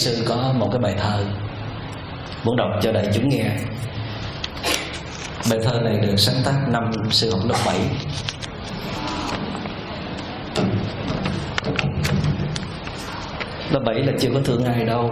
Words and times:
sư 0.00 0.24
có 0.28 0.52
một 0.58 0.68
cái 0.72 0.80
bài 0.80 0.94
thơ 0.98 1.24
muốn 2.44 2.56
đọc 2.56 2.68
cho 2.82 2.92
đại 2.92 3.06
chúng 3.14 3.28
nghe. 3.28 3.50
Bài 5.50 5.58
thơ 5.64 5.80
này 5.80 5.96
được 5.96 6.16
sáng 6.16 6.42
tác 6.44 6.68
năm 6.68 6.90
sư 7.10 7.30
học 7.30 7.40
lớp 7.48 7.56
7 7.66 7.78
lớp 13.70 13.80
7 13.86 13.94
là 13.94 14.12
chưa 14.20 14.28
có 14.34 14.40
thương 14.44 14.64
ai 14.64 14.84
đâu. 14.84 15.10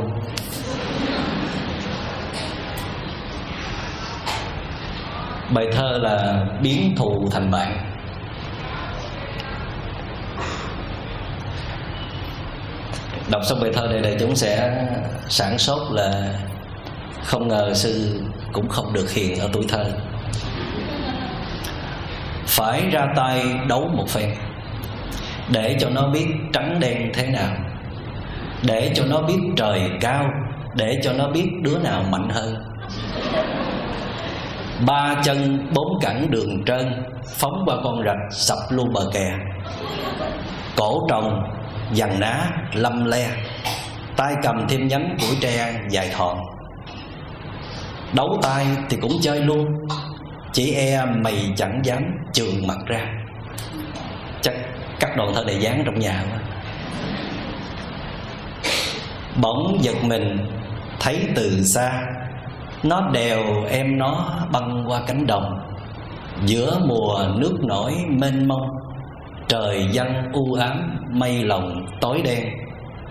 Bài 5.54 5.66
thơ 5.72 5.98
là 6.02 6.44
biến 6.62 6.94
thù 6.96 7.28
thành 7.32 7.50
bạn. 7.50 7.87
Đọc 13.30 13.42
xong 13.44 13.60
bài 13.60 13.70
thơ 13.74 13.86
này 13.86 14.00
đại 14.00 14.16
chúng 14.20 14.36
sẽ 14.36 14.84
sản 15.28 15.58
sốt 15.58 15.92
là 15.92 16.34
không 17.24 17.48
ngờ 17.48 17.74
sư 17.74 18.20
cũng 18.52 18.68
không 18.68 18.92
được 18.92 19.10
hiền 19.10 19.40
ở 19.40 19.48
tuổi 19.52 19.64
thơ. 19.68 19.84
Phải 22.46 22.82
ra 22.90 23.06
tay 23.16 23.44
đấu 23.68 23.90
một 23.96 24.08
phen, 24.08 24.30
để 25.52 25.76
cho 25.80 25.90
nó 25.90 26.08
biết 26.08 26.26
trắng 26.52 26.76
đen 26.80 27.10
thế 27.14 27.26
nào, 27.26 27.56
để 28.62 28.92
cho 28.94 29.04
nó 29.04 29.22
biết 29.22 29.38
trời 29.56 29.80
cao, 30.00 30.30
để 30.74 31.00
cho 31.02 31.12
nó 31.12 31.28
biết 31.28 31.48
đứa 31.62 31.78
nào 31.78 32.02
mạnh 32.10 32.28
hơn. 32.28 32.56
Ba 34.86 35.14
chân 35.22 35.68
bốn 35.74 36.00
cẳng 36.00 36.30
đường 36.30 36.64
trơn, 36.64 37.02
phóng 37.26 37.62
qua 37.66 37.76
con 37.84 38.02
rạch 38.06 38.32
sập 38.32 38.58
luôn 38.70 38.92
bờ 38.92 39.10
kè. 39.12 39.32
Cổ 40.76 41.06
trồng 41.08 41.42
dằn 41.92 42.20
ná 42.20 42.50
lâm 42.72 43.04
le. 43.04 43.30
Tay 44.16 44.34
cầm 44.42 44.66
thêm 44.68 44.88
nhánh 44.88 45.16
củi 45.20 45.36
tre 45.40 45.74
dài 45.90 46.10
thọn 46.16 46.38
đấu 48.12 48.38
tay 48.42 48.66
thì 48.90 48.96
cũng 49.02 49.12
chơi 49.22 49.40
luôn. 49.40 49.66
Chỉ 50.52 50.74
e 50.74 51.04
mày 51.04 51.52
chẳng 51.56 51.80
dám 51.84 52.02
trường 52.32 52.66
mặt 52.66 52.78
ra. 52.86 53.00
Chắc 54.42 54.54
cắt 55.00 55.16
đoạn 55.16 55.34
thơ 55.34 55.44
này 55.44 55.56
dán 55.60 55.82
trong 55.86 55.98
nhà 55.98 56.24
quá. 56.30 56.38
Bỗng 59.36 59.78
giật 59.80 59.96
mình, 60.02 60.46
thấy 61.00 61.28
từ 61.36 61.62
xa, 61.62 62.02
nó 62.82 63.00
đèo 63.12 63.64
em 63.70 63.98
nó 63.98 64.38
băng 64.52 64.84
qua 64.86 65.00
cánh 65.06 65.26
đồng. 65.26 65.74
Giữa 66.44 66.78
mùa 66.86 67.26
nước 67.36 67.58
nổi 67.60 67.94
mênh 68.08 68.48
mông 68.48 68.68
trời 69.48 69.88
dân 69.92 70.32
u 70.32 70.54
ám, 70.54 70.98
mây 71.10 71.44
lồng 71.44 71.86
tối 72.00 72.22
đen. 72.24 72.48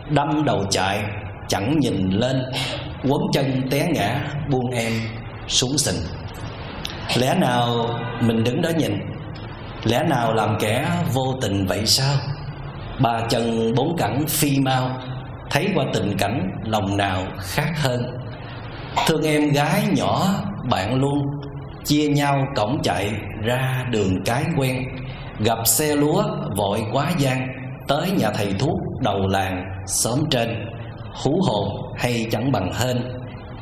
Đâm 0.10 0.46
đầu 0.46 0.66
chạy, 0.70 1.04
chẳng 1.48 1.80
nhìn 1.80 2.10
lên. 2.10 2.44
Quấn 3.04 3.22
chân 3.34 3.70
té 3.72 3.88
ngã, 3.94 4.22
buông 4.50 4.72
em 4.72 4.94
xuống 5.48 5.78
sình. 5.78 6.04
Lẽ 7.16 7.36
nào 7.36 7.90
mình 8.22 8.44
đứng 8.44 8.62
đó 8.62 8.70
nhìn? 8.78 9.00
Lẽ 9.84 10.04
nào 10.04 10.34
làm 10.34 10.58
kẻ 10.60 10.86
vô 11.14 11.36
tình 11.42 11.66
vậy 11.66 11.86
sao? 11.86 12.16
Ba 13.00 13.22
chân 13.30 13.76
bốn 13.76 13.98
cẳng 13.98 14.24
phi 14.28 14.60
mau, 14.60 14.90
thấy 15.50 15.68
qua 15.76 15.86
tình 15.94 16.18
cảnh 16.18 16.52
lòng 16.64 16.98
nào 16.98 17.24
khác 17.40 17.70
hơn. 17.76 18.02
Thương 19.08 19.24
em 19.24 19.50
gái 19.50 19.84
nhỏ 19.92 20.28
bạn 20.70 20.96
luôn, 20.96 21.18
chia 21.86 22.08
nhau 22.08 22.48
cổng 22.56 22.82
chạy 22.84 23.12
ra 23.44 23.86
đường 23.92 24.24
cái 24.26 24.44
quen 24.58 24.84
gặp 25.40 25.68
xe 25.68 25.96
lúa 25.96 26.24
vội 26.58 26.86
quá 26.92 27.12
gian, 27.18 27.48
tới 27.88 28.12
nhà 28.12 28.32
thầy 28.32 28.54
thuốc 28.60 28.80
đầu 29.02 29.28
làng 29.28 29.66
xóm 29.86 30.20
trên, 30.32 30.66
hú 31.24 31.42
hồn 31.48 31.94
hay 31.98 32.28
chẳng 32.32 32.52
bằng 32.52 32.74
hên, 32.74 32.98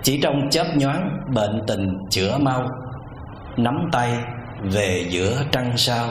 chỉ 0.03 0.19
trong 0.21 0.49
chớp 0.51 0.65
nhoáng 0.75 1.09
bệnh 1.33 1.61
tình 1.67 1.97
chữa 2.09 2.37
mau. 2.37 2.69
Nắm 3.57 3.89
tay 3.91 4.11
về 4.61 5.05
giữa 5.09 5.43
trăng 5.51 5.77
sao 5.77 6.09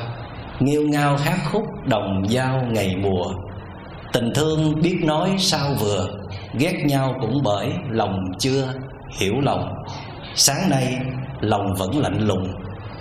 nghiêu 0.60 0.82
ngao 0.88 1.16
hát 1.16 1.38
khúc 1.52 1.64
đồng 1.86 2.22
dao 2.28 2.62
ngày 2.70 2.96
mùa. 2.96 3.24
Tình 4.12 4.32
thương 4.34 4.82
biết 4.82 4.98
nói 5.04 5.34
sao 5.38 5.68
vừa, 5.80 6.08
ghét 6.58 6.74
nhau 6.84 7.14
cũng 7.20 7.40
bởi 7.44 7.72
lòng 7.90 8.32
chưa 8.38 8.72
hiểu 9.18 9.34
lòng. 9.40 9.74
Sáng 10.34 10.70
nay 10.70 10.96
lòng 11.40 11.74
vẫn 11.78 11.98
lạnh 11.98 12.26
lùng, 12.26 12.54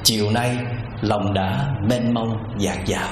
chiều 0.03 0.31
nay 0.31 0.57
lòng 1.03 1.33
đã 1.33 1.65
mênh 1.81 2.13
mông 2.13 2.37
dạt 2.57 2.77
dào. 2.85 3.09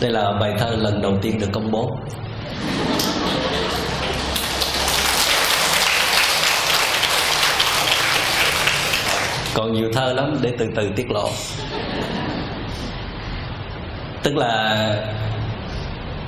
Đây 0.00 0.10
là 0.10 0.32
bài 0.40 0.54
thơ 0.58 0.76
lần 0.78 1.02
đầu 1.02 1.18
tiên 1.22 1.40
được 1.40 1.48
công 1.52 1.70
bố. 1.70 1.98
Còn 9.54 9.72
nhiều 9.72 9.90
thơ 9.94 10.12
lắm 10.12 10.38
để 10.40 10.52
từ 10.58 10.66
từ 10.76 10.90
tiết 10.96 11.10
lộ. 11.10 11.28
Tức 14.22 14.36
là 14.36 14.76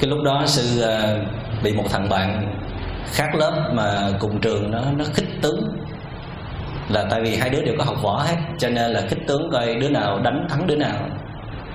cái 0.01 0.11
lúc 0.11 0.19
đó 0.25 0.43
sư 0.47 0.83
à, 0.83 1.15
bị 1.63 1.73
một 1.73 1.85
thằng 1.91 2.09
bạn 2.09 2.55
khác 3.07 3.35
lớp 3.35 3.71
mà 3.73 4.11
cùng 4.21 4.41
trường 4.41 4.71
nó 4.71 4.81
nó 4.97 5.05
khích 5.15 5.29
tướng. 5.43 5.79
Là 6.89 7.05
tại 7.11 7.21
vì 7.23 7.37
hai 7.37 7.51
đứa 7.51 7.63
đều 7.63 7.75
có 7.79 7.85
học 7.85 7.97
võ 8.03 8.23
hết, 8.23 8.37
cho 8.59 8.69
nên 8.69 8.91
là 8.91 9.03
khích 9.09 9.27
tướng 9.27 9.51
coi 9.53 9.75
đứa 9.75 9.89
nào 9.89 10.19
đánh 10.19 10.47
thắng 10.51 10.67
đứa 10.67 10.77
nào. 10.77 11.09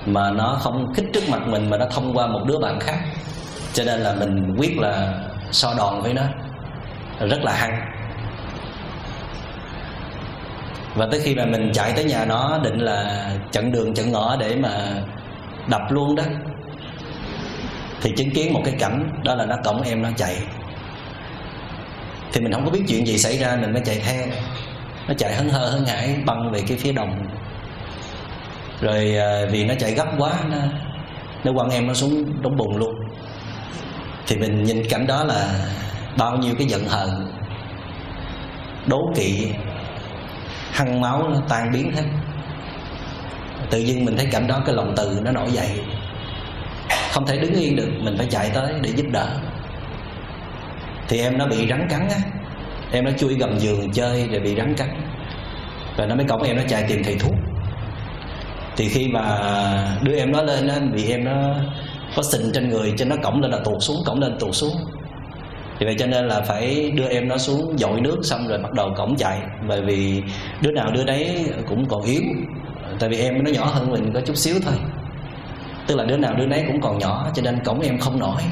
Mà 0.06 0.30
nó 0.30 0.58
không 0.60 0.94
khích 0.94 1.06
trước 1.12 1.28
mặt 1.28 1.46
mình 1.46 1.70
mà 1.70 1.76
nó 1.76 1.86
thông 1.90 2.14
qua 2.14 2.26
một 2.26 2.40
đứa 2.46 2.58
bạn 2.58 2.80
khác. 2.80 2.98
Cho 3.72 3.84
nên 3.84 4.00
là 4.00 4.12
mình 4.12 4.56
quyết 4.58 4.78
là 4.78 5.12
so 5.50 5.74
đòn 5.78 6.00
với 6.00 6.14
nó. 6.14 6.22
Rất 7.20 7.38
là 7.42 7.52
hăng 7.52 7.80
và 10.94 11.06
tới 11.10 11.20
khi 11.24 11.34
mà 11.34 11.44
mình 11.44 11.70
chạy 11.74 11.92
tới 11.96 12.04
nhà 12.04 12.24
nó, 12.24 12.58
định 12.62 12.78
là 12.78 13.30
chặn 13.52 13.72
đường 13.72 13.94
chặn 13.94 14.12
ngõ 14.12 14.36
để 14.36 14.56
mà 14.56 14.70
đập 15.68 15.80
luôn 15.88 16.14
đó, 16.14 16.22
thì 18.02 18.12
chứng 18.16 18.30
kiến 18.30 18.52
một 18.52 18.60
cái 18.64 18.74
cảnh, 18.78 19.10
đó 19.24 19.34
là 19.34 19.46
nó 19.46 19.56
cổng 19.64 19.82
em 19.82 20.02
nó 20.02 20.08
chạy 20.16 20.36
thì 22.32 22.40
mình 22.40 22.52
không 22.52 22.64
có 22.64 22.70
biết 22.70 22.82
chuyện 22.88 23.06
gì 23.06 23.18
xảy 23.18 23.38
ra, 23.38 23.56
mình 23.60 23.72
mới 23.72 23.82
chạy 23.84 24.00
theo. 24.04 24.26
Nó 25.08 25.14
chạy 25.18 25.34
hấn 25.34 25.48
hơ 25.48 25.70
hấn 25.70 25.84
hải 25.84 26.16
băng 26.24 26.52
về 26.52 26.62
cái 26.68 26.78
phía 26.78 26.92
đồng. 26.92 27.28
Rồi 28.80 29.16
à, 29.16 29.40
vì 29.50 29.64
nó 29.64 29.74
chạy 29.78 29.92
gấp 29.92 30.06
quá, 30.18 30.32
nó 30.50 30.56
nó 31.44 31.52
quăng 31.52 31.70
em 31.70 31.86
nó 31.86 31.94
xuống 31.94 32.42
đống 32.42 32.56
bùn 32.56 32.76
luôn. 32.76 32.94
Thì 34.26 34.36
mình 34.36 34.64
nhìn 34.64 34.82
cảnh 34.90 35.06
đó 35.06 35.24
là 35.24 35.48
bao 36.18 36.36
nhiêu 36.36 36.54
cái 36.58 36.66
giận 36.66 36.84
hờn, 36.88 37.32
đố 38.86 39.12
kỵ, 39.16 39.48
hăng 40.72 41.00
máu 41.00 41.28
nó 41.28 41.40
tan 41.48 41.72
biến 41.72 41.92
hết. 41.92 42.04
Tự 43.70 43.78
nhiên 43.80 44.04
mình 44.04 44.16
thấy 44.16 44.26
cảnh 44.26 44.46
đó, 44.46 44.62
cái 44.66 44.74
lòng 44.74 44.94
từ 44.96 45.20
nó 45.22 45.30
nổi 45.30 45.50
dậy. 45.50 45.80
Không 47.12 47.26
thể 47.26 47.36
đứng 47.36 47.54
yên 47.54 47.76
được, 47.76 47.88
mình 48.00 48.14
phải 48.18 48.26
chạy 48.30 48.50
tới 48.54 48.74
để 48.80 48.90
giúp 48.96 49.06
đỡ 49.12 49.28
thì 51.08 51.20
em 51.20 51.38
nó 51.38 51.46
bị 51.46 51.66
rắn 51.68 51.86
cắn 51.90 52.08
á. 52.08 52.16
Em 52.92 53.04
nó 53.04 53.10
chui 53.18 53.34
gầm 53.34 53.58
giường 53.58 53.92
chơi 53.92 54.28
rồi 54.28 54.40
bị 54.40 54.54
rắn 54.56 54.74
cắn. 54.74 54.88
Và 55.96 56.06
nó 56.06 56.14
mới 56.14 56.24
cổng 56.28 56.42
em 56.42 56.56
nó 56.56 56.62
chạy 56.68 56.84
tìm 56.88 57.02
thầy 57.04 57.16
thuốc. 57.18 57.34
Thì 58.76 58.88
khi 58.88 59.08
mà 59.08 59.40
đưa 60.02 60.16
em 60.16 60.32
nó 60.32 60.42
lên 60.42 60.68
á, 60.68 60.76
vì 60.92 61.10
em 61.10 61.24
nó 61.24 61.54
có 62.16 62.22
sình 62.22 62.50
trên 62.54 62.68
người 62.68 62.94
cho 62.96 63.04
nó 63.04 63.16
cổng 63.22 63.40
lên 63.40 63.50
là 63.50 63.58
tuột 63.64 63.76
xuống, 63.80 63.96
cổng 64.06 64.20
lên 64.20 64.36
tuột 64.40 64.54
xuống. 64.54 64.72
Thì 65.78 65.86
vậy 65.86 65.94
cho 65.98 66.06
nên 66.06 66.28
là 66.28 66.40
phải 66.40 66.90
đưa 66.90 67.08
em 67.08 67.28
nó 67.28 67.38
xuống 67.38 67.78
dội 67.78 68.00
nước 68.00 68.18
xong 68.22 68.48
rồi 68.48 68.58
bắt 68.58 68.72
đầu 68.72 68.94
cổng 68.96 69.16
chạy. 69.16 69.38
Bởi 69.68 69.82
vì 69.82 70.22
đứa 70.60 70.70
nào 70.72 70.90
đứa 70.94 71.04
đấy 71.04 71.46
cũng 71.68 71.88
còn 71.88 72.02
yếu. 72.02 72.22
Tại 73.00 73.08
vì 73.08 73.20
em 73.20 73.44
nó 73.44 73.50
nhỏ 73.50 73.64
hơn 73.64 73.92
mình 73.92 74.12
có 74.14 74.20
chút 74.20 74.36
xíu 74.36 74.54
thôi. 74.64 74.74
Tức 75.86 75.96
là 75.96 76.04
đứa 76.04 76.16
nào 76.16 76.34
đứa 76.34 76.46
đấy 76.46 76.64
cũng 76.66 76.80
còn 76.80 76.98
nhỏ, 76.98 77.30
cho 77.34 77.42
nên 77.42 77.64
cổng 77.64 77.80
em 77.80 77.98
không 77.98 78.18
nổi 78.18 78.42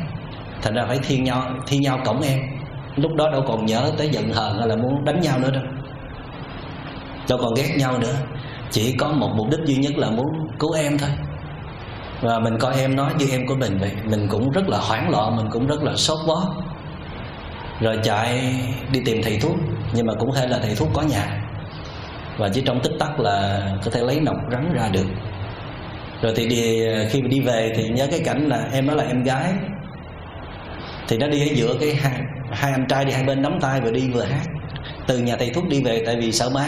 thành 0.65 0.75
ra 0.75 0.85
phải 0.89 0.99
thi 1.03 1.19
nhau 1.19 1.43
thi 1.67 1.79
nhau 1.79 2.01
cổng 2.05 2.23
em. 2.23 2.39
Lúc 2.97 3.15
đó 3.15 3.31
đâu 3.31 3.45
còn 3.49 3.67
nhớ 3.67 3.91
tới 3.99 4.09
giận 4.09 4.33
hờn 4.33 4.59
hay 4.59 4.69
là 4.69 4.77
muốn 4.77 5.05
đánh 5.05 5.21
nhau 5.21 5.39
nữa 5.39 5.51
đâu. 5.51 5.63
Đâu 7.29 7.39
còn 7.43 7.55
ghét 7.55 7.75
nhau 7.79 7.99
nữa. 7.99 8.15
Chỉ 8.71 8.95
có 8.99 9.09
một 9.09 9.31
mục 9.37 9.47
đích 9.51 9.61
duy 9.67 9.77
nhất 9.77 9.93
là 9.97 10.11
muốn 10.11 10.27
cứu 10.59 10.73
em 10.73 10.99
thôi. 10.99 11.11
Và 12.21 12.39
mình 12.39 12.59
coi 12.59 12.75
em 12.81 12.97
nói 12.97 13.13
như 13.19 13.27
em 13.31 13.47
của 13.47 13.55
mình 13.55 13.79
vậy. 13.79 13.93
Mình 14.05 14.29
cũng 14.31 14.51
rất 14.51 14.69
là 14.69 14.79
hoảng 14.79 15.11
loạn 15.11 15.37
mình 15.37 15.47
cũng 15.53 15.67
rất 15.67 15.83
là 15.83 15.97
sốt 15.97 16.19
vó 16.27 16.55
rồi 17.81 17.99
chạy 18.03 18.55
đi 18.93 19.01
tìm 19.05 19.23
thầy 19.23 19.39
thuốc 19.43 19.57
nhưng 19.95 20.07
mà 20.07 20.13
cũng 20.19 20.31
hay 20.31 20.49
là 20.49 20.59
thầy 20.63 20.75
thuốc 20.75 20.89
có 20.93 21.03
nhà. 21.03 21.41
Và 22.39 22.49
chỉ 22.49 22.63
trong 22.67 22.81
tích 22.81 22.93
tắc 22.99 23.21
là 23.21 23.63
có 23.85 23.91
thể 23.91 24.01
lấy 24.01 24.21
nọc 24.21 24.37
rắn 24.53 24.73
ra 24.75 24.89
được. 24.93 25.07
Rồi 26.23 26.33
thì 26.37 26.49
đi, 26.49 26.87
khi 27.11 27.23
mà 27.23 27.29
đi 27.29 27.41
về 27.41 27.73
thì 27.77 27.89
nhớ 27.89 28.07
cái 28.11 28.21
cảnh 28.25 28.49
là 28.49 28.69
em 28.73 28.89
đó 28.89 28.95
là 28.95 29.05
em 29.05 29.23
gái 29.23 29.53
thì 31.09 31.19
nó 31.19 31.27
đi 31.27 31.49
ở 31.49 31.55
giữa 31.55 31.75
cái 31.81 31.95
hai, 31.95 32.21
hai 32.53 32.73
anh 32.73 32.87
trai 32.89 33.05
đi 33.05 33.13
hai 33.13 33.25
bên 33.25 33.43
nắm 33.43 33.59
tay 33.61 33.81
vừa 33.81 33.91
đi 33.91 34.11
vừa 34.11 34.23
hát. 34.23 34.47
Từ 35.07 35.19
nhà 35.19 35.37
thầy 35.39 35.51
thuốc 35.51 35.69
đi 35.69 35.83
về 35.83 36.03
tại 36.07 36.17
vì 36.17 36.33
sợ 36.33 36.51
ma. 36.55 36.67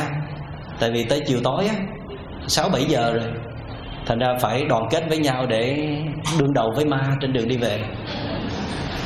Tại 0.81 0.91
vì 0.91 1.05
tới 1.05 1.23
chiều 1.27 1.38
tối 1.44 1.67
á 1.67 1.75
sáu 2.47 2.69
bảy 2.69 2.85
giờ 2.85 3.12
rồi. 3.12 3.31
Thành 4.06 4.19
ra 4.19 4.29
phải 4.41 4.65
đoàn 4.65 4.88
kết 4.91 5.05
với 5.09 5.19
nhau 5.19 5.47
để 5.47 5.88
đương 6.38 6.53
đầu 6.55 6.73
với 6.77 6.85
ma 6.85 7.17
trên 7.21 7.33
đường 7.33 7.49
đi 7.49 7.56
về. 7.56 7.85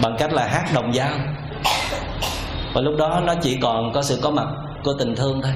Bằng 0.02 0.16
cách 0.18 0.32
là 0.32 0.46
hát 0.46 0.64
đồng 0.74 0.92
dao. 0.92 1.18
Và 2.74 2.80
lúc 2.80 2.94
đó 2.98 3.22
nó 3.26 3.34
chỉ 3.42 3.58
còn 3.62 3.92
có 3.92 4.02
sự 4.02 4.18
có 4.22 4.30
mặt 4.30 4.46
của 4.84 4.92
tình 4.98 5.14
thương 5.16 5.40
thôi. 5.42 5.52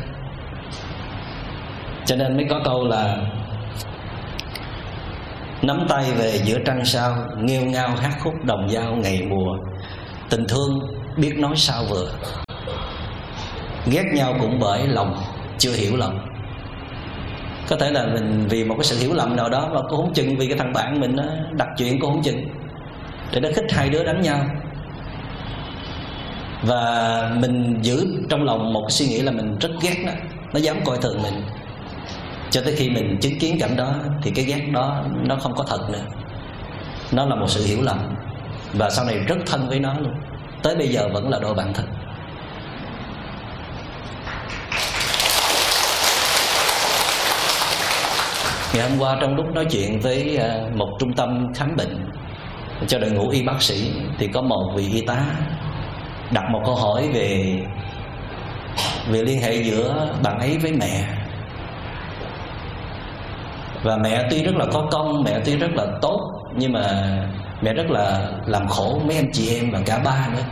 Cho 2.07 2.17
nên 2.17 2.37
mới 2.37 2.47
có 2.51 2.61
câu 2.65 2.85
là 2.87 3.17
nắm 5.67 5.87
tay 5.89 6.13
về 6.13 6.41
giữa 6.45 6.59
trăng 6.67 6.85
sao, 6.85 7.17
nghêu 7.39 7.63
ngao 7.65 7.89
hát 7.89 8.17
khúc 8.23 8.45
đồng 8.45 8.69
dao 8.69 8.97
ngày 8.97 9.23
mùa. 9.29 9.57
Tình 10.31 10.45
thương 10.49 10.81
biết 11.17 11.39
nói 11.39 11.53
sao 11.57 11.85
vừa. 11.91 12.11
Ghét 13.87 14.05
nhau 14.15 14.35
cũng 14.41 14.59
bởi 14.61 14.89
lòng 14.89 15.23
chưa 15.59 15.73
hiểu 15.73 15.97
lòng 15.97 16.35
có 17.69 17.77
thể 17.77 17.91
là 17.91 18.07
mình 18.07 18.47
vì 18.51 18.65
một 18.65 18.75
cái 18.75 18.85
sự 18.85 18.99
hiểu 18.99 19.15
lầm 19.15 19.37
nào 19.37 19.49
đó 19.49 19.71
mà 19.75 19.81
cô 19.91 19.97
không 19.97 20.15
chừng 20.15 20.37
vì 20.37 20.47
cái 20.47 20.59
thằng 20.59 20.73
bạn 20.73 21.01
mình 21.01 21.17
nó 21.17 21.23
đặt 21.53 21.69
chuyện 21.77 21.99
cô 22.01 22.09
không 22.09 22.23
chừng. 22.23 22.49
Để 23.33 23.41
nó 23.41 23.49
khích 23.55 23.73
hai 23.73 23.89
đứa 23.89 24.05
đánh 24.05 24.21
nhau. 24.21 24.47
Và 26.63 27.31
mình 27.41 27.79
giữ 27.83 28.07
trong 28.31 28.45
lòng 28.45 28.73
một 28.73 28.87
suy 28.89 29.07
nghĩ 29.07 29.23
là 29.23 29.33
mình 29.33 29.59
rất 29.59 29.71
ghét 29.83 29.97
nó. 30.07 30.13
Nó 30.53 30.61
dám 30.61 30.77
coi 30.85 30.99
thường 30.99 31.23
mình 31.23 31.35
cho 32.55 32.61
tới 32.65 32.75
khi 32.77 32.91
mình 32.91 33.19
chứng 33.21 33.39
kiến 33.39 33.59
cảnh 33.61 33.77
đó, 33.77 33.95
thì 34.23 34.31
cái 34.31 34.45
ghét 34.45 34.61
đó 34.73 35.05
nó 35.29 35.37
không 35.37 35.55
có 35.55 35.65
thật 35.69 35.91
nữa. 35.91 36.03
Nó 37.13 37.27
là 37.27 37.35
một 37.35 37.47
sự 37.49 37.67
hiểu 37.67 37.83
lầm. 37.83 38.17
Và 38.73 38.91
sau 38.91 39.05
này 39.05 39.19
rất 39.19 39.37
thân 39.47 39.69
với 39.69 39.81
nó 39.81 39.95
luôn. 39.99 40.13
Tới 40.63 40.77
bây 40.77 40.89
giờ 40.89 41.09
vẫn 41.13 41.29
là 41.29 41.39
đôi 41.43 41.55
bạn 41.55 41.75
thân. 41.75 41.87
Ngày 48.75 48.91
hôm 48.91 48.99
qua 48.99 49.17
trong 49.21 49.37
lúc 49.37 49.47
nói 49.55 49.65
chuyện 49.71 50.01
với 50.01 50.37
à, 50.37 50.59
một 50.75 50.89
trung 51.01 51.13
tâm 51.13 51.53
khám 51.55 51.77
bệnh 51.77 52.11
cho 52.87 52.99
đội 52.99 53.11
ngũ 53.11 53.29
y 53.29 53.43
bác 53.43 53.63
sĩ, 53.63 53.93
thì 54.19 54.29
có 54.29 54.43
một 54.43 54.73
vị 54.77 54.89
y 54.93 55.01
tá 55.01 55.25
đặt 56.31 56.45
một 56.53 56.61
câu 56.65 56.75
hỏi 56.75 57.09
về 57.15 57.59
về 59.09 59.23
liên 59.23 59.41
hệ 59.41 59.63
giữa 59.63 60.09
bạn 60.23 60.39
ấy 60.39 60.59
với 60.59 60.73
mẹ 60.73 61.05
và 63.85 63.97
mẹ 63.97 64.27
tuy 64.31 64.43
rất 64.43 64.55
là 64.55 64.65
có 64.73 64.87
công, 64.91 65.23
mẹ 65.25 65.41
tuy 65.45 65.57
rất 65.57 65.71
là 65.75 65.87
tốt, 66.03 66.33
nhưng 66.57 66.73
mà 66.73 66.83
mẹ 67.63 67.75
rất 67.75 67.91
là 67.91 68.29
làm 68.47 68.69
khổ 68.69 69.01
mấy 69.07 69.17
anh 69.17 69.33
chị 69.33 69.55
em 69.55 69.71
và 69.71 69.81
cả 69.87 69.99
ba 70.05 70.29
nữa. 70.33 70.43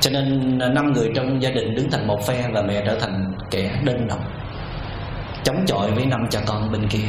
Cho 0.00 0.10
nên 0.10 0.58
năm 0.58 0.92
người 0.92 1.10
trong 1.14 1.42
gia 1.42 1.50
đình 1.50 1.74
đứng 1.74 1.90
thành 1.90 2.06
một 2.06 2.26
phe 2.26 2.48
và 2.52 2.62
mẹ 2.62 2.82
trở 2.86 2.98
thành 3.00 3.32
kẻ 3.50 3.70
đơn 3.84 4.06
độc, 4.08 4.18
chống 5.44 5.66
chọi 5.66 5.90
với 5.90 6.06
năm 6.06 6.20
cha 6.30 6.40
con 6.46 6.72
bên 6.72 6.88
kia. 6.88 7.08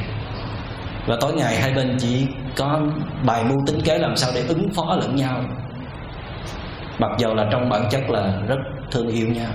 Và 1.07 1.17
tối 1.21 1.33
ngày 1.33 1.55
hai 1.55 1.73
bên 1.73 1.97
chỉ 1.99 2.27
có 2.55 2.79
bài 3.25 3.44
mưu 3.44 3.57
tính 3.67 3.81
kế 3.85 3.97
làm 3.97 4.15
sao 4.15 4.31
để 4.35 4.44
ứng 4.47 4.69
phó 4.75 4.97
lẫn 5.01 5.15
nhau. 5.15 5.41
Mặc 6.99 7.11
dù 7.17 7.33
là 7.33 7.47
trong 7.51 7.69
bản 7.69 7.81
chất 7.91 8.09
là 8.09 8.33
rất 8.47 8.59
thương 8.91 9.07
yêu 9.07 9.27
nhau 9.27 9.51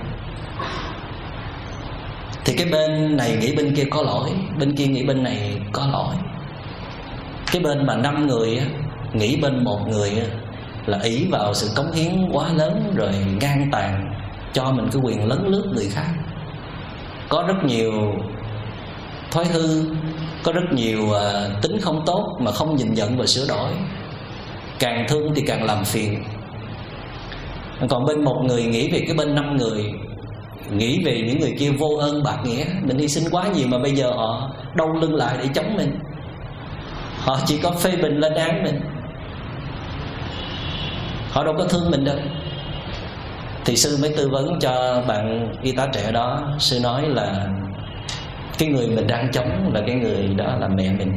thì 2.45 2.53
cái 2.53 2.67
bên 2.71 3.17
này 3.17 3.37
nghĩ 3.37 3.55
bên 3.55 3.75
kia 3.75 3.85
có 3.91 4.01
lỗi 4.01 4.29
bên 4.59 4.75
kia 4.75 4.87
nghĩ 4.87 5.03
bên 5.03 5.23
này 5.23 5.61
có 5.71 5.87
lỗi. 5.91 6.15
Cái 7.51 7.61
bên 7.61 7.85
mà 7.85 7.95
năm 7.95 8.27
người 8.27 8.57
á, 8.57 8.65
nghĩ 9.13 9.35
bên 9.41 9.63
một 9.63 9.79
người 9.89 10.09
á, 10.09 10.25
là 10.85 10.99
ý 11.03 11.27
vào 11.31 11.53
sự 11.53 11.69
cống 11.75 11.91
hiến 11.91 12.29
quá 12.31 12.49
lớn 12.53 12.93
rồi 12.95 13.11
ngang 13.41 13.69
tàn 13.71 14.13
cho 14.53 14.71
mình 14.71 14.89
cái 14.91 15.01
quyền 15.05 15.27
lấn 15.27 15.39
lướt 15.47 15.71
người 15.75 15.87
khác. 15.89 16.09
Có 17.29 17.43
rất 17.47 17.63
nhiều 17.65 17.91
thói 19.31 19.45
hư 19.45 19.83
có 20.43 20.51
rất 20.51 20.73
nhiều 20.73 21.01
uh, 21.01 21.61
tính 21.61 21.77
không 21.81 22.03
tốt 22.05 22.37
mà 22.39 22.51
không 22.51 22.75
nhìn 22.75 22.93
nhận 22.93 23.17
và 23.17 23.25
sửa 23.25 23.47
đổi. 23.47 23.71
Càng 24.79 25.05
thương 25.09 25.33
thì 25.35 25.43
càng 25.47 25.63
làm 25.63 25.85
phiền. 25.85 26.23
Còn 27.89 28.05
bên 28.05 28.23
một 28.23 28.41
người 28.43 28.63
nghĩ 28.63 28.91
về 28.91 29.03
cái 29.07 29.15
bên 29.17 29.35
năm 29.35 29.57
người 29.57 29.83
nghĩ 30.71 31.03
về 31.05 31.21
những 31.27 31.39
người 31.39 31.55
kia 31.59 31.71
vô 31.71 31.97
ơn, 32.01 32.23
bạc 32.23 32.37
nghĩa. 32.43 32.65
Mình 32.81 32.97
hy 32.97 33.07
sinh 33.07 33.23
quá 33.31 33.47
nhiều 33.55 33.67
mà 33.67 33.77
bây 33.79 33.91
giờ 33.91 34.11
họ 34.15 34.51
đau 34.75 34.93
lưng 34.93 35.15
lại 35.15 35.37
để 35.39 35.49
chống 35.55 35.75
mình. 35.77 35.99
Họ 37.19 37.39
chỉ 37.45 37.59
có 37.63 37.71
phê 37.71 37.95
bình 37.95 38.17
lên 38.17 38.33
án 38.33 38.63
mình. 38.63 38.79
Họ 41.31 41.43
đâu 41.43 41.55
có 41.57 41.65
thương 41.65 41.91
mình 41.91 42.03
đâu. 42.03 42.15
Thì 43.65 43.75
sư 43.75 43.97
mới 44.01 44.13
tư 44.17 44.29
vấn 44.29 44.59
cho 44.59 45.03
bạn 45.07 45.53
y 45.61 45.71
tá 45.71 45.87
trẻ 45.93 46.11
đó. 46.11 46.55
Sư 46.59 46.79
nói 46.83 47.01
là 47.07 47.47
cái 48.57 48.69
người 48.69 48.87
mình 48.87 49.07
đang 49.07 49.31
chống 49.31 49.73
là 49.73 49.81
cái 49.87 49.95
người 49.95 50.27
đó 50.27 50.55
là 50.59 50.67
mẹ 50.67 50.93
mình. 50.93 51.11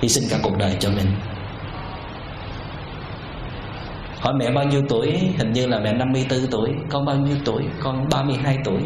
Hy 0.00 0.08
sinh 0.08 0.24
cả 0.30 0.36
cuộc 0.42 0.58
đời 0.58 0.76
cho 0.80 0.90
mình 0.90 1.06
hỏi 4.28 4.36
mẹ 4.38 4.50
bao 4.50 4.64
nhiêu 4.64 4.82
tuổi? 4.88 5.12
Hình 5.38 5.52
như 5.52 5.66
là 5.66 5.78
mẹ 5.78 5.92
54 5.92 6.38
tuổi. 6.50 6.70
Con 6.90 7.04
bao 7.04 7.16
nhiêu 7.16 7.36
tuổi? 7.44 7.62
Con 7.82 8.08
32 8.10 8.58
tuổi. 8.64 8.80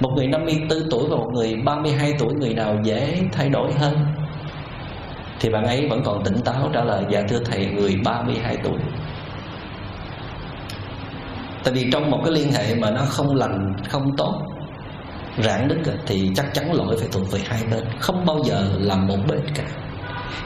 Một 0.00 0.10
người 0.16 0.26
54 0.26 0.78
tuổi 0.90 1.08
và 1.10 1.16
một 1.16 1.30
người 1.34 1.56
32 1.64 2.12
tuổi, 2.18 2.34
người 2.34 2.54
nào 2.54 2.76
dễ 2.82 3.22
thay 3.32 3.48
đổi 3.48 3.72
hơn? 3.72 3.94
Thì 5.40 5.50
bạn 5.50 5.64
ấy 5.64 5.88
vẫn 5.88 6.02
còn 6.04 6.24
tỉnh 6.24 6.40
táo 6.44 6.70
trả 6.74 6.84
lời 6.84 7.04
dạ 7.10 7.22
thưa 7.28 7.38
thầy, 7.44 7.66
người 7.66 7.96
32 8.04 8.56
tuổi. 8.64 8.78
Tại 11.64 11.74
vì 11.74 11.90
trong 11.92 12.10
một 12.10 12.20
cái 12.24 12.34
liên 12.34 12.52
hệ 12.52 12.74
mà 12.74 12.90
nó 12.90 13.00
không 13.00 13.34
lành, 13.34 13.74
không 13.88 14.16
tốt, 14.16 14.42
rạn 15.38 15.68
đức 15.68 15.92
thì 16.06 16.30
chắc 16.36 16.54
chắn 16.54 16.72
lỗi 16.72 16.96
phải 16.98 17.08
thuộc 17.12 17.32
về 17.32 17.40
hai 17.46 17.62
bên, 17.70 17.84
không 17.98 18.26
bao 18.26 18.38
giờ 18.44 18.68
làm 18.78 19.06
một 19.06 19.18
bên 19.28 19.40
cả. 19.54 19.64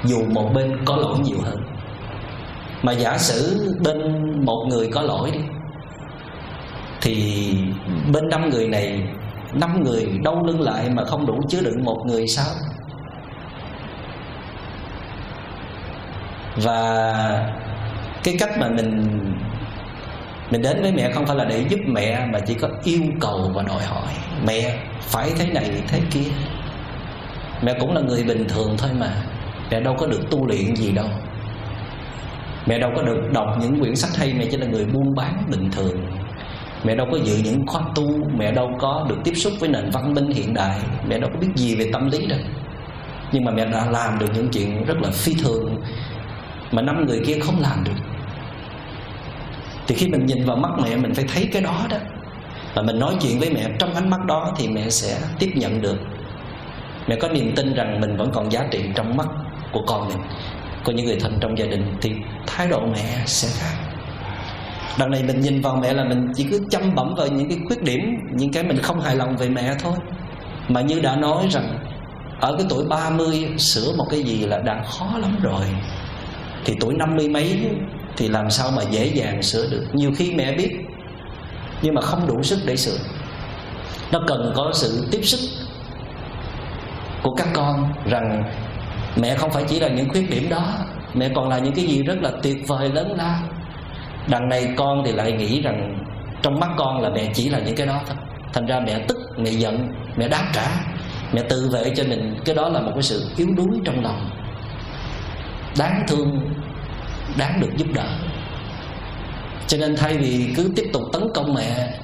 Dù 0.04 0.22
một 0.28 0.50
bên 0.54 0.84
có 0.84 0.96
lỗi 0.96 1.18
nhiều 1.24 1.38
hơn 1.44 1.71
mà 2.82 2.92
giả 2.92 3.18
sử 3.18 3.70
bên 3.84 3.98
một 4.44 4.66
người 4.68 4.90
có 4.94 5.02
lỗi 5.02 5.30
đi, 5.30 5.40
thì 7.00 7.44
bên 8.12 8.28
năm 8.28 8.50
người 8.50 8.68
này, 8.68 9.02
năm 9.52 9.84
người 9.84 10.06
đau 10.24 10.46
lưng 10.46 10.60
lại 10.60 10.90
mà 10.90 11.04
không 11.04 11.26
đủ 11.26 11.40
chứa 11.48 11.60
đựng 11.60 11.84
một 11.84 12.02
người 12.06 12.28
sao? 12.28 12.46
Và 16.56 17.12
cái 18.24 18.36
cách 18.38 18.50
mà 18.58 18.68
mình 18.68 19.18
mình 20.50 20.62
đến 20.62 20.82
với 20.82 20.92
mẹ 20.92 21.10
không 21.12 21.26
phải 21.26 21.36
là 21.36 21.44
để 21.44 21.64
giúp 21.68 21.80
mẹ, 21.86 22.26
mà 22.32 22.40
chỉ 22.46 22.54
có 22.54 22.68
yêu 22.84 23.00
cầu 23.20 23.50
và 23.54 23.62
đòi 23.62 23.82
hỏi. 23.82 24.12
Mẹ, 24.46 24.78
phải 25.00 25.30
thế 25.38 25.46
này, 25.46 25.70
thế 25.88 26.00
kia. 26.10 26.30
Mẹ 27.62 27.74
cũng 27.80 27.94
là 27.94 28.00
người 28.00 28.22
bình 28.24 28.44
thường 28.48 28.74
thôi 28.78 28.90
mà. 28.98 29.12
Mẹ 29.70 29.80
đâu 29.80 29.94
có 29.98 30.06
được 30.06 30.30
tu 30.30 30.46
luyện 30.46 30.76
gì 30.76 30.92
đâu 30.92 31.08
mẹ 32.66 32.78
đâu 32.78 32.90
có 32.96 33.02
được 33.02 33.20
đọc 33.32 33.46
những 33.60 33.80
quyển 33.80 33.96
sách 33.96 34.10
hay, 34.16 34.34
mẹ 34.38 34.46
chỉ 34.50 34.56
là 34.56 34.66
người 34.66 34.84
buôn 34.84 35.14
bán 35.14 35.44
bình 35.50 35.70
thường. 35.70 36.06
Mẹ 36.84 36.94
đâu 36.94 37.06
có 37.10 37.18
dự 37.24 37.36
những 37.44 37.66
khóa 37.66 37.82
tu, 37.94 38.04
mẹ 38.38 38.52
đâu 38.52 38.70
có 38.78 39.06
được 39.08 39.18
tiếp 39.24 39.34
xúc 39.34 39.52
với 39.60 39.68
nền 39.68 39.90
văn 39.90 40.14
minh 40.14 40.30
hiện 40.30 40.54
đại. 40.54 40.80
Mẹ 41.08 41.18
đâu 41.18 41.30
có 41.32 41.40
biết 41.40 41.48
gì 41.56 41.76
về 41.76 41.90
tâm 41.92 42.10
lý 42.10 42.26
đâu. 42.26 42.38
Nhưng 43.32 43.44
mà 43.44 43.50
mẹ 43.50 43.64
đã 43.64 43.86
làm 43.90 44.18
được 44.18 44.26
những 44.34 44.48
chuyện 44.48 44.84
rất 44.84 45.02
là 45.02 45.10
phi 45.10 45.32
thường 45.42 45.80
mà 46.72 46.82
năm 46.82 47.06
người 47.06 47.20
kia 47.26 47.38
không 47.38 47.60
làm 47.60 47.84
được. 47.84 48.02
Thì 49.86 49.94
khi 49.94 50.08
mình 50.08 50.26
nhìn 50.26 50.44
vào 50.44 50.56
mắt 50.56 50.70
mẹ, 50.82 50.96
mình 50.96 51.14
phải 51.14 51.24
thấy 51.34 51.48
cái 51.52 51.62
đó 51.62 51.86
đó. 51.90 51.96
Và 52.74 52.82
mình 52.82 52.98
nói 52.98 53.14
chuyện 53.20 53.38
với 53.38 53.50
mẹ 53.50 53.68
trong 53.78 53.94
ánh 53.94 54.10
mắt 54.10 54.24
đó 54.26 54.52
thì 54.56 54.68
mẹ 54.68 54.90
sẽ 54.90 55.18
tiếp 55.38 55.52
nhận 55.54 55.82
được. 55.82 55.98
Mẹ 57.08 57.16
có 57.16 57.28
niềm 57.28 57.52
tin 57.56 57.74
rằng 57.74 58.00
mình 58.00 58.16
vẫn 58.16 58.30
còn 58.34 58.52
giá 58.52 58.64
trị 58.70 58.84
trong 58.94 59.16
mắt 59.16 59.26
của 59.72 59.82
con 59.86 60.08
mình 60.08 60.18
của 60.84 60.92
những 60.92 61.06
người 61.06 61.18
thân 61.20 61.38
trong 61.40 61.58
gia 61.58 61.66
đình 61.66 61.96
thì 62.00 62.12
thái 62.46 62.68
độ 62.68 62.80
mẹ 62.92 63.22
sẽ 63.26 63.48
khác. 63.60 63.76
Đằng 64.98 65.10
này 65.10 65.22
mình 65.22 65.40
nhìn 65.40 65.60
vào 65.60 65.76
mẹ 65.76 65.92
là 65.92 66.04
mình 66.04 66.32
chỉ 66.34 66.46
cứ 66.50 66.60
chăm 66.70 66.94
bẩm 66.94 67.14
vào 67.16 67.26
những 67.26 67.48
cái 67.48 67.58
khuyết 67.66 67.82
điểm, 67.82 68.00
những 68.36 68.52
cái 68.52 68.62
mình 68.62 68.78
không 68.82 69.00
hài 69.00 69.16
lòng 69.16 69.36
về 69.36 69.48
mẹ 69.48 69.74
thôi. 69.82 69.94
Mà 70.68 70.80
như 70.80 71.00
đã 71.00 71.16
nói 71.16 71.46
rằng, 71.50 71.78
ở 72.40 72.56
cái 72.56 72.66
tuổi 72.70 72.84
30 72.88 73.48
sửa 73.58 73.92
một 73.96 74.06
cái 74.10 74.22
gì 74.22 74.46
là 74.46 74.58
đã 74.58 74.82
khó 74.82 75.18
lắm 75.18 75.36
rồi. 75.42 75.64
Thì 76.64 76.74
tuổi 76.80 76.94
năm 76.94 77.16
mươi 77.16 77.28
mấy 77.28 77.60
thì 78.16 78.28
làm 78.28 78.50
sao 78.50 78.70
mà 78.76 78.82
dễ 78.90 79.06
dàng 79.06 79.42
sửa 79.42 79.70
được? 79.70 79.86
Nhiều 79.92 80.12
khi 80.16 80.32
mẹ 80.34 80.52
biết, 80.52 80.70
nhưng 81.82 81.94
mà 81.94 82.00
không 82.00 82.26
đủ 82.26 82.42
sức 82.42 82.58
để 82.66 82.76
sửa. 82.76 82.98
Nó 84.12 84.20
cần 84.28 84.52
có 84.56 84.70
sự 84.74 85.08
tiếp 85.10 85.20
sức 85.22 85.38
của 87.22 87.34
các 87.34 87.48
con 87.54 87.92
rằng 88.06 88.44
mẹ 89.16 89.34
không 89.34 89.50
phải 89.50 89.64
chỉ 89.68 89.80
là 89.80 89.88
những 89.88 90.08
khuyết 90.08 90.30
điểm 90.30 90.48
đó. 90.48 90.74
Mẹ 91.14 91.28
còn 91.34 91.48
là 91.48 91.58
những 91.58 91.74
cái 91.74 91.84
gì 91.84 92.02
rất 92.02 92.22
là 92.22 92.30
tuyệt 92.42 92.56
vời 92.66 92.88
lớn 92.88 93.14
lao. 93.16 93.38
Đằng 94.28 94.48
này 94.48 94.68
con 94.76 95.02
thì 95.04 95.12
lại 95.12 95.32
nghĩ 95.32 95.62
rằng 95.62 96.04
trong 96.42 96.60
mắt 96.60 96.70
con 96.76 97.00
là 97.00 97.08
mẹ 97.08 97.30
chỉ 97.34 97.48
là 97.48 97.58
những 97.58 97.76
cái 97.76 97.86
đó 97.86 98.00
thôi. 98.06 98.16
Thành 98.52 98.66
ra 98.66 98.80
mẹ 98.80 98.98
tức, 99.08 99.18
mẹ 99.38 99.50
giận, 99.50 99.88
mẹ 100.16 100.28
đáp 100.28 100.44
trả. 100.52 100.66
Mẹ 101.32 101.42
tự 101.48 101.70
vệ 101.72 101.92
cho 101.96 102.04
mình. 102.04 102.36
Cái 102.44 102.54
đó 102.54 102.68
là 102.68 102.80
một 102.80 102.90
cái 102.94 103.02
sự 103.02 103.30
yếu 103.36 103.48
đuối 103.56 103.80
trong 103.84 104.02
lòng. 104.02 104.30
Đáng 105.78 106.04
thương, 106.08 106.40
đáng 107.38 107.60
được 107.60 107.70
giúp 107.76 107.88
đỡ. 107.94 108.18
Cho 109.66 109.78
nên 109.78 109.96
thay 109.96 110.16
vì 110.16 110.54
cứ 110.56 110.72
tiếp 110.76 110.90
tục 110.92 111.02
tấn 111.12 111.22
công 111.34 111.54
mẹ, 111.54 111.94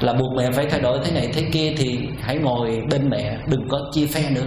là 0.00 0.12
buộc 0.12 0.36
mẹ 0.36 0.50
phải 0.50 0.66
thay 0.70 0.80
đổi 0.80 0.98
thế 1.04 1.12
này 1.12 1.30
thế 1.34 1.44
kia, 1.52 1.74
thì 1.76 1.98
hãy 2.22 2.36
ngồi 2.36 2.82
bên 2.90 3.08
mẹ, 3.10 3.38
đừng 3.46 3.68
có 3.68 3.80
chia 3.92 4.06
phe 4.06 4.30
nữa 4.30 4.46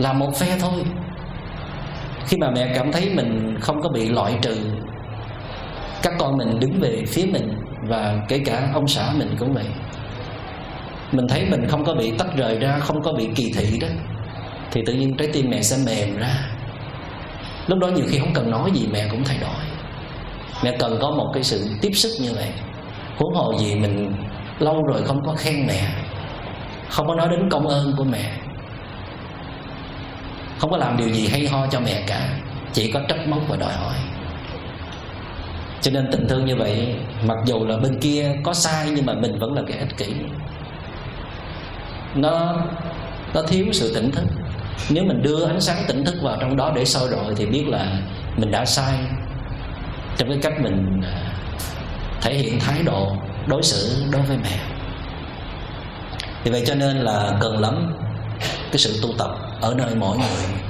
là 0.00 0.12
một 0.12 0.36
phe 0.36 0.58
thôi. 0.60 0.84
Khi 2.26 2.36
mà 2.36 2.50
mẹ 2.50 2.72
cảm 2.74 2.92
thấy 2.92 3.10
mình 3.14 3.56
không 3.60 3.82
có 3.82 3.88
bị 3.88 4.08
loại 4.08 4.38
trừ, 4.42 4.56
các 6.02 6.12
con 6.18 6.36
mình 6.36 6.60
đứng 6.60 6.80
về 6.80 7.02
phía 7.08 7.26
mình 7.32 7.54
và 7.88 8.14
kể 8.28 8.38
cả 8.46 8.70
ông 8.74 8.88
xã 8.88 9.12
mình 9.18 9.36
cũng 9.38 9.54
vậy. 9.54 9.66
Mình 11.12 11.28
thấy 11.28 11.46
mình 11.50 11.68
không 11.68 11.84
có 11.84 11.94
bị 11.94 12.12
tách 12.18 12.36
rời 12.36 12.58
ra, 12.58 12.78
không 12.78 13.02
có 13.02 13.12
bị 13.12 13.28
kỳ 13.36 13.52
thị 13.56 13.78
đó, 13.80 13.88
thì 14.70 14.82
tự 14.86 14.92
nhiên 14.92 15.16
trái 15.16 15.28
tim 15.32 15.50
mẹ 15.50 15.62
sẽ 15.62 15.76
mềm 15.86 16.16
ra. 16.16 16.34
Lúc 17.66 17.78
đó 17.78 17.88
nhiều 17.88 18.04
khi 18.08 18.18
không 18.18 18.34
cần 18.34 18.50
nói 18.50 18.70
gì, 18.74 18.88
mẹ 18.92 19.08
cũng 19.10 19.24
thay 19.24 19.38
đổi. 19.40 19.64
Mẹ 20.64 20.76
cần 20.78 20.98
có 21.00 21.10
một 21.10 21.30
cái 21.34 21.42
sự 21.42 21.68
tiếp 21.80 21.90
sức 21.94 22.10
như 22.22 22.32
vậy, 22.34 22.48
huống 23.16 23.34
hồ 23.34 23.54
gì 23.58 23.74
mình 23.74 24.12
lâu 24.58 24.82
rồi 24.82 25.02
không 25.02 25.20
có 25.26 25.34
khen 25.38 25.66
mẹ, 25.66 25.80
không 26.88 27.06
có 27.06 27.14
nói 27.14 27.28
đến 27.28 27.50
công 27.50 27.66
ơn 27.66 27.94
của 27.96 28.04
mẹ 28.04 28.32
không 30.60 30.70
có 30.70 30.76
làm 30.76 30.96
điều 30.96 31.08
gì 31.08 31.28
hay 31.28 31.46
ho 31.48 31.66
cho 31.66 31.80
mẹ 31.80 32.02
cả. 32.06 32.28
Chỉ 32.72 32.92
có 32.92 33.00
trách 33.08 33.28
móc 33.28 33.48
và 33.48 33.56
đòi 33.56 33.72
hỏi. 33.72 33.94
Cho 35.80 35.90
nên 35.90 36.08
tình 36.12 36.28
thương 36.28 36.44
như 36.44 36.56
vậy, 36.56 36.94
mặc 37.24 37.38
dù 37.46 37.66
là 37.66 37.76
bên 37.76 38.00
kia 38.00 38.32
có 38.44 38.54
sai 38.54 38.90
nhưng 38.90 39.06
mà 39.06 39.14
mình 39.14 39.38
vẫn 39.38 39.52
là 39.52 39.62
cái 39.68 39.78
ích 39.78 39.96
kỷ. 39.96 40.12
Nó 42.14 42.56
nó 43.34 43.42
thiếu 43.42 43.66
sự 43.72 43.94
tỉnh 43.94 44.10
thức. 44.10 44.24
Nếu 44.90 45.04
mình 45.04 45.22
đưa 45.22 45.46
ánh 45.46 45.60
sáng 45.60 45.84
tỉnh 45.88 46.04
thức 46.04 46.14
vào 46.22 46.36
trong 46.40 46.56
đó 46.56 46.72
để 46.74 46.84
soi 46.84 47.08
rọi 47.08 47.34
thì 47.36 47.46
biết 47.46 47.64
là 47.68 47.98
mình 48.36 48.50
đã 48.50 48.64
sai. 48.64 48.98
Trong 50.16 50.28
cái 50.28 50.38
cách 50.42 50.60
mình 50.60 51.00
à, 51.04 51.32
thể 52.20 52.34
hiện 52.34 52.60
thái 52.60 52.82
độ 52.82 53.16
đối 53.46 53.62
xử 53.62 54.04
đối 54.12 54.22
với 54.22 54.36
mẹ. 54.36 54.58
Vì 56.44 56.50
vậy 56.50 56.62
cho 56.66 56.74
nên 56.74 56.96
là 56.96 57.38
cần 57.40 57.60
lắm 57.60 57.94
cái 58.40 58.78
sự 58.78 59.00
tu 59.02 59.08
tập 59.18 59.30
ở 59.60 59.74
nơi 59.74 59.94
mỗi 59.94 60.18
người 60.18 60.62